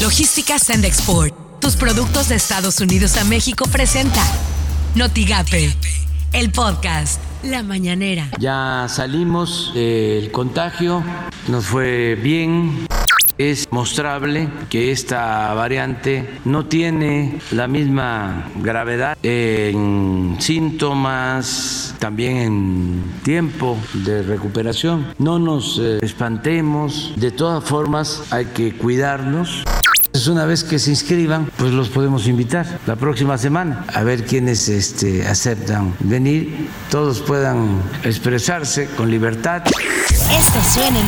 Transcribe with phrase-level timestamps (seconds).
[0.00, 1.34] Logística Send Export.
[1.60, 4.22] Tus productos de Estados Unidos a México presenta
[4.94, 5.76] Notigape,
[6.32, 8.30] el podcast La Mañanera.
[8.38, 11.04] Ya salimos del contagio,
[11.48, 12.86] nos fue bien.
[13.36, 23.76] Es mostrable que esta variante no tiene la misma gravedad en síntomas, también en tiempo
[23.92, 25.14] de recuperación.
[25.18, 29.62] No nos eh, espantemos, de todas formas hay que cuidarnos.
[30.28, 34.68] Una vez que se inscriban, pues los podemos invitar la próxima semana a ver quiénes
[34.68, 39.62] este, aceptan venir, todos puedan expresarse con libertad.
[39.66, 41.06] Esto suena en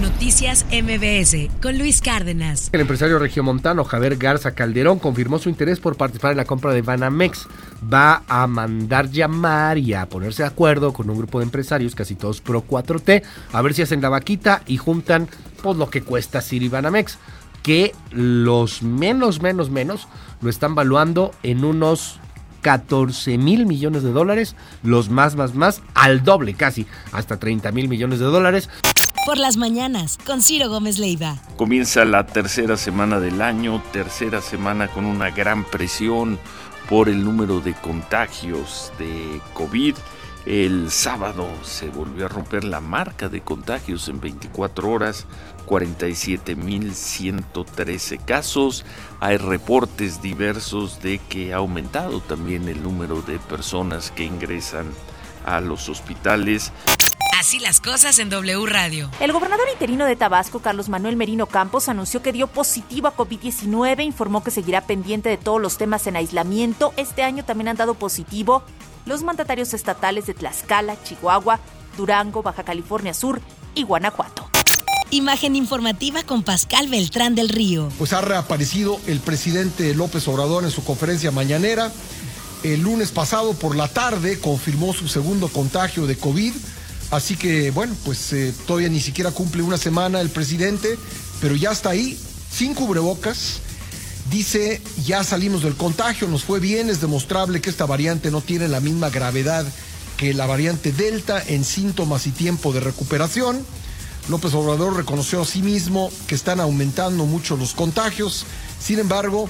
[0.00, 2.70] Noticias MBS con Luis Cárdenas.
[2.72, 6.82] El empresario regiomontano Javier Garza Calderón confirmó su interés por participar en la compra de
[6.82, 7.46] Banamex.
[7.92, 12.14] Va a mandar llamar y a ponerse de acuerdo con un grupo de empresarios, casi
[12.14, 15.28] todos pro 4T, a ver si hacen la vaquita y juntan
[15.62, 17.18] pues, lo que cuesta Siri Banamex
[17.62, 20.08] que los menos, menos, menos
[20.40, 22.20] lo están valuando en unos
[22.62, 27.88] 14 mil millones de dólares, los más, más, más, al doble casi, hasta 30 mil
[27.88, 28.68] millones de dólares.
[29.26, 31.36] Por las mañanas, con Ciro Gómez Leiva.
[31.56, 36.38] Comienza la tercera semana del año, tercera semana con una gran presión
[36.88, 39.94] por el número de contagios de COVID.
[40.46, 45.26] El sábado se volvió a romper la marca de contagios en 24 horas,
[45.66, 48.86] 47.113 casos.
[49.20, 54.86] Hay reportes diversos de que ha aumentado también el número de personas que ingresan
[55.44, 56.72] a los hospitales.
[57.38, 59.10] Así las cosas en W Radio.
[59.20, 64.04] El gobernador interino de Tabasco, Carlos Manuel Merino Campos, anunció que dio positivo a COVID-19,
[64.04, 66.94] informó que seguirá pendiente de todos los temas en aislamiento.
[66.96, 68.62] Este año también han dado positivo
[69.06, 71.60] los mandatarios estatales de Tlaxcala, Chihuahua,
[71.96, 73.40] Durango, Baja California Sur
[73.74, 74.48] y Guanajuato.
[75.12, 77.88] Imagen informativa con Pascal Beltrán del Río.
[77.98, 81.90] Pues ha reaparecido el presidente López Obrador en su conferencia mañanera.
[82.62, 86.52] El lunes pasado por la tarde confirmó su segundo contagio de COVID.
[87.10, 90.96] Así que, bueno, pues eh, todavía ni siquiera cumple una semana el presidente,
[91.40, 92.16] pero ya está ahí,
[92.52, 93.60] sin cubrebocas,
[94.30, 98.68] Dice, ya salimos del contagio, nos fue bien, es demostrable que esta variante no tiene
[98.68, 99.66] la misma gravedad
[100.16, 103.64] que la variante Delta en síntomas y tiempo de recuperación.
[104.28, 108.44] López Obrador reconoció a sí mismo que están aumentando mucho los contagios,
[108.78, 109.48] sin embargo,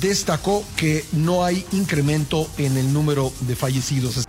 [0.00, 4.26] destacó que no hay incremento en el número de fallecidos.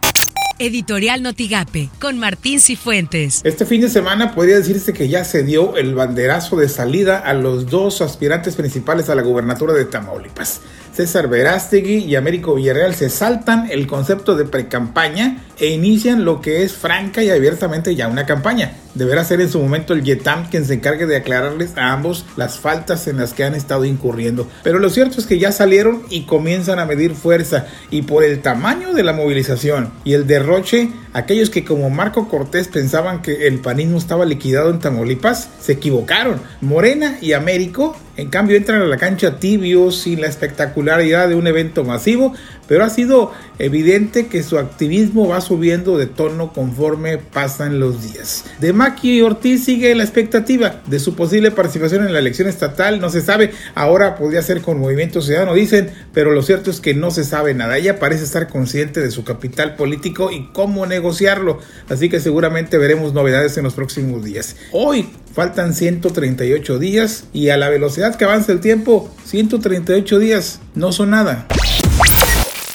[0.60, 3.40] Editorial Notigape, con Martín Cifuentes.
[3.46, 7.34] Este fin de semana podría decirse que ya se dio el banderazo de salida a
[7.34, 10.60] los dos aspirantes principales a la gubernatura de Tamaulipas.
[11.00, 16.64] César Verástegui y Américo Villarreal se saltan el concepto de precampaña e inician lo que
[16.64, 18.74] es franca y abiertamente ya una campaña.
[18.96, 22.60] Deberá ser en su momento el YETAM quien se encargue de aclararles a ambos las
[22.60, 24.50] faltas en las que han estado incurriendo.
[24.62, 28.42] Pero lo cierto es que ya salieron y comienzan a medir fuerza y por el
[28.42, 33.60] tamaño de la movilización y el derroche, aquellos que como Marco Cortés pensaban que el
[33.60, 36.42] panismo estaba liquidado en Tamaulipas, se equivocaron.
[36.60, 41.48] Morena y Américo en cambio entran a la cancha tibios sin la espectacularidad de un
[41.48, 42.34] evento masivo,
[42.68, 48.46] pero ha sido evidente que su activismo va subiendo de tono conforme pasan los días.
[48.60, 53.10] De Maki Ortiz sigue la expectativa de su posible participación en la elección estatal, no
[53.10, 57.12] se sabe, ahora podría ser con Movimiento Ciudadano, dicen, pero lo cierto es que no
[57.12, 57.78] se sabe nada.
[57.78, 61.60] Ella parece estar consciente de su capital político y cómo negociarlo,
[61.90, 64.56] así que seguramente veremos novedades en los próximos días.
[64.72, 70.92] Hoy faltan 138 días y a la velocidad que avanza el tiempo, 138 días no
[70.92, 71.48] son nada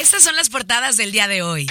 [0.05, 1.67] son las portadas del día de hoy.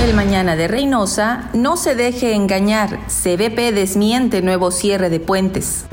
[0.00, 5.86] El mañana de Reynosa, no se deje engañar, CBP desmiente nuevo cierre de puentes.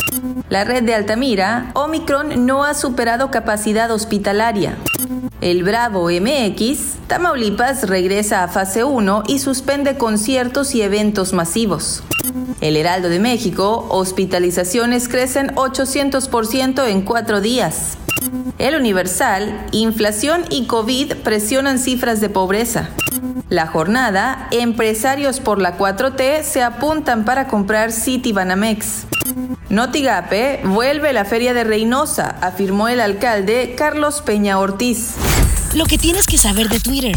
[0.50, 4.78] La red de Altamira, Omicron no ha superado capacidad hospitalaria.
[5.44, 12.02] El Bravo MX, Tamaulipas regresa a fase 1 y suspende conciertos y eventos masivos.
[12.62, 17.98] El Heraldo de México, hospitalizaciones crecen 800% en cuatro días.
[18.58, 22.92] El Universal, inflación y COVID presionan cifras de pobreza.
[23.50, 29.08] La jornada, empresarios por la 4T se apuntan para comprar City Banamex.
[29.70, 35.16] Notigape vuelve la feria de Reynosa, afirmó el alcalde Carlos Peña Ortiz.
[35.76, 37.16] Lo que tienes que saber de Twitter.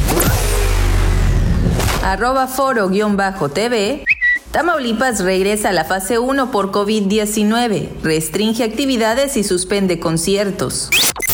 [2.02, 4.04] Arroba foro-tv
[4.50, 10.90] Tamaulipas regresa a la fase 1 por COVID-19, restringe actividades y suspende conciertos.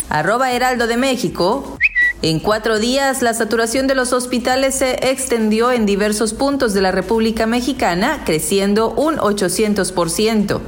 [0.08, 1.78] Arroba Heraldo de México.
[2.22, 6.90] En cuatro días, la saturación de los hospitales se extendió en diversos puntos de la
[6.90, 10.60] República Mexicana, creciendo un 800%.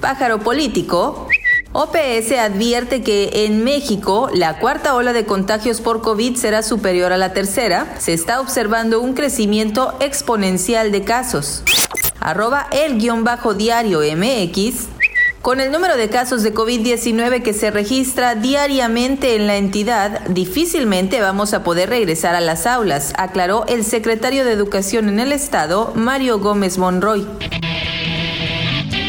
[0.00, 1.27] Pájaro político.
[1.80, 7.16] OPS advierte que en México la cuarta ola de contagios por COVID será superior a
[7.16, 7.94] la tercera.
[8.00, 11.62] Se está observando un crecimiento exponencial de casos.
[12.18, 14.88] Arroba el guion bajo diario MX.
[15.40, 21.20] Con el número de casos de COVID-19 que se registra diariamente en la entidad, difícilmente
[21.20, 25.92] vamos a poder regresar a las aulas, aclaró el secretario de Educación en el Estado,
[25.94, 27.24] Mario Gómez Monroy.